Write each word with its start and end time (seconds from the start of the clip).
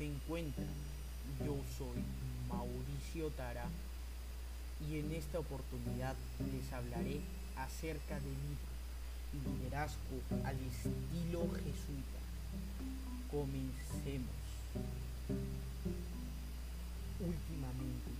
encuentran? 0.00 0.66
Yo 1.44 1.56
soy 1.76 2.02
Mauricio 2.48 3.28
Tara 3.36 3.66
y 4.88 4.98
en 4.98 5.12
esta 5.12 5.38
oportunidad 5.38 6.16
les 6.52 6.72
hablaré 6.72 7.20
acerca 7.56 8.14
del 8.20 8.32
libro 8.32 8.70
Liderazgo 9.32 10.20
al 10.44 10.56
estilo 10.56 11.40
jesuita. 11.54 12.20
Comencemos. 13.30 14.40
Últimamente 17.20 18.10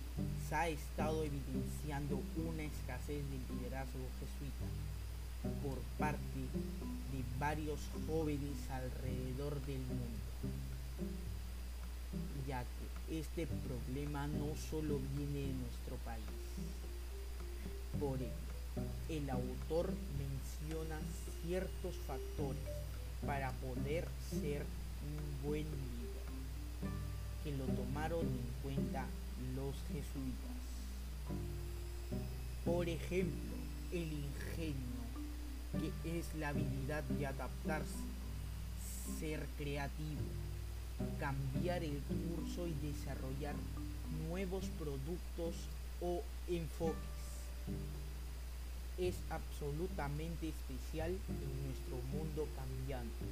se 0.47 0.55
ha 0.55 0.69
estado 0.69 1.23
evidenciando 1.23 2.21
una 2.37 2.63
escasez 2.63 3.23
del 3.29 3.57
liderazgo 3.57 4.07
jesuita 4.19 4.65
por 5.63 5.79
parte 5.97 6.39
de 7.11 7.23
varios 7.39 7.79
jóvenes 8.07 8.57
alrededor 8.69 9.59
del 9.65 9.79
mundo, 9.79 10.21
ya 12.47 12.63
que 12.63 13.19
este 13.19 13.47
problema 13.47 14.27
no 14.27 14.55
solo 14.69 14.99
viene 15.15 15.47
de 15.47 15.53
nuestro 15.53 15.95
país. 16.05 16.25
Por 17.99 18.17
ello, 18.17 18.51
el 19.09 19.29
autor 19.29 19.91
menciona 20.17 20.99
ciertos 21.43 21.95
factores 22.07 22.63
para 23.25 23.51
poder 23.53 24.07
ser 24.29 24.61
un 24.61 25.47
buen 25.47 25.63
líder, 25.63 26.91
que 27.43 27.51
lo 27.57 27.65
tomaron 27.65 28.21
en 28.21 28.49
cuenta 28.63 29.05
los 29.55 29.75
jesuitas. 29.87 30.51
Por 32.65 32.87
ejemplo, 32.87 33.55
el 33.91 34.13
ingenio 34.13 35.01
que 35.79 36.19
es 36.19 36.33
la 36.35 36.49
habilidad 36.49 37.03
de 37.03 37.25
adaptarse, 37.27 38.03
ser 39.19 39.47
creativo, 39.57 40.21
cambiar 41.19 41.83
el 41.83 41.99
curso 42.01 42.67
y 42.67 42.73
desarrollar 42.85 43.55
nuevos 44.27 44.65
productos 44.79 45.55
o 46.01 46.21
enfoques. 46.47 46.95
Es 48.97 49.15
absolutamente 49.29 50.49
especial 50.49 51.11
en 51.11 51.65
nuestro 51.65 51.97
mundo 52.11 52.47
cambiante. 52.55 53.25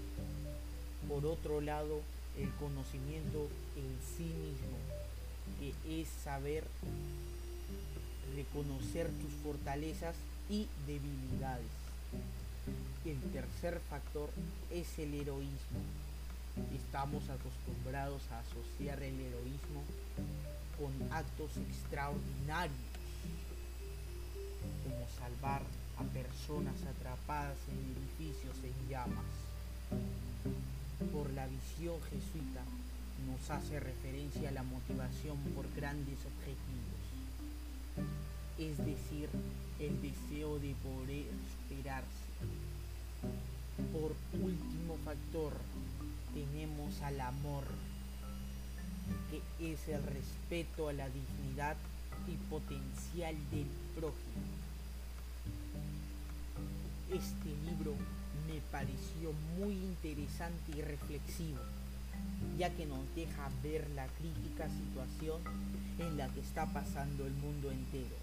Por 1.07 1.25
otro 1.25 1.61
lado, 1.61 2.01
el 2.37 2.49
conocimiento 2.55 3.49
en 3.75 3.97
sí 4.15 4.23
mismo, 4.23 4.77
que 5.59 6.01
es 6.01 6.07
saber 6.23 6.63
reconocer 8.35 9.09
tus 9.21 9.31
fortalezas 9.43 10.15
y 10.49 10.67
debilidades. 10.87 11.67
El 13.05 13.19
tercer 13.31 13.79
factor 13.89 14.29
es 14.71 14.99
el 14.99 15.13
heroísmo. 15.13 15.79
Estamos 16.73 17.29
acostumbrados 17.29 18.21
a 18.31 18.39
asociar 18.39 19.01
el 19.01 19.19
heroísmo 19.19 19.83
con 20.77 20.91
actos 21.11 21.51
extraordinarios, 21.57 22.77
como 24.83 25.07
salvar 25.17 25.61
a 25.97 26.03
personas 26.03 26.75
atrapadas 26.83 27.57
en 27.69 27.95
edificios 27.95 28.55
en 28.63 28.89
llamas. 28.89 29.31
Por 31.13 31.29
la 31.31 31.47
visión 31.47 32.01
jesuita 32.09 32.63
nos 33.27 33.49
hace 33.49 33.79
referencia 33.79 34.49
a 34.49 34.53
la 34.53 34.63
motivación 34.63 35.37
por 35.55 35.65
grandes 35.75 36.19
objetivos, 36.25 37.03
es 38.57 38.77
decir, 38.77 39.29
el 39.79 40.01
deseo 40.01 40.59
de 40.59 40.75
poder 40.83 41.27
esperarse 41.47 42.29
por 43.91 44.13
último 44.41 44.97
factor 45.05 45.53
tenemos 46.33 47.01
al 47.01 47.21
amor, 47.21 47.63
que 49.29 49.73
es 49.73 49.87
el 49.87 50.03
respeto 50.03 50.89
a 50.89 50.93
la 50.93 51.09
dignidad 51.09 51.75
y 52.27 52.35
potencial 52.49 53.35
del 53.51 53.67
prójimo. 53.95 54.59
Este 57.11 57.49
libro 57.65 57.95
me 58.47 58.61
pareció 58.71 59.33
muy 59.57 59.73
interesante 59.73 60.77
y 60.77 60.81
reflexivo, 60.81 61.59
ya 62.57 62.69
que 62.69 62.85
nos 62.85 62.99
deja 63.15 63.49
ver 63.63 63.89
la 63.91 64.07
crítica 64.07 64.67
situación 64.69 65.41
en 65.97 66.17
la 66.17 66.27
que 66.29 66.41
está 66.41 66.65
pasando 66.67 67.25
el 67.25 67.33
mundo 67.33 67.71
entero, 67.71 68.15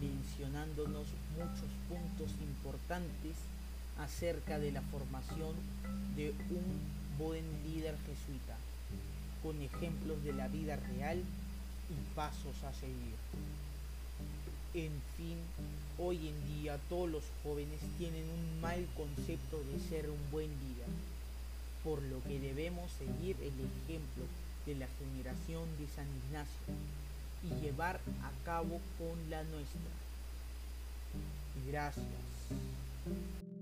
mencionándonos 0.00 1.06
muchos 1.36 1.70
puntos 1.88 2.30
importantes 2.42 3.36
acerca 3.98 4.58
de 4.58 4.72
la 4.72 4.82
formación 4.82 5.54
de 6.16 6.30
un 6.50 7.03
buen 7.18 7.44
líder 7.64 7.96
jesuita, 8.06 8.56
con 9.42 9.60
ejemplos 9.62 10.22
de 10.24 10.32
la 10.32 10.48
vida 10.48 10.76
real 10.76 11.18
y 11.18 12.14
pasos 12.14 12.62
a 12.64 12.72
seguir. 12.72 13.14
En 14.74 14.92
fin, 15.16 15.38
hoy 15.98 16.28
en 16.28 16.46
día 16.46 16.78
todos 16.88 17.08
los 17.08 17.24
jóvenes 17.42 17.80
tienen 17.98 18.24
un 18.28 18.60
mal 18.60 18.86
concepto 18.96 19.62
de 19.70 19.78
ser 19.88 20.10
un 20.10 20.30
buen 20.32 20.48
líder, 20.48 20.88
por 21.84 22.02
lo 22.02 22.22
que 22.24 22.40
debemos 22.40 22.90
seguir 22.92 23.36
el 23.40 23.54
ejemplo 23.60 24.24
de 24.66 24.74
la 24.74 24.88
generación 24.98 25.68
de 25.78 25.86
San 25.94 26.08
Ignacio 26.26 26.74
y 27.44 27.62
llevar 27.62 28.00
a 28.22 28.44
cabo 28.44 28.80
con 28.98 29.30
la 29.30 29.44
nuestra. 29.44 29.80
Gracias. 31.66 33.53